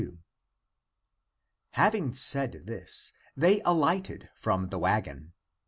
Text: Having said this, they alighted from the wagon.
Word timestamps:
Having 1.73 2.15
said 2.15 2.63
this, 2.65 3.13
they 3.37 3.61
alighted 3.61 4.29
from 4.33 4.69
the 4.69 4.79
wagon. 4.79 5.33